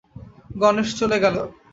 গণেশ 0.55 0.89
চলে 0.99 1.17
গেল। 1.23 1.35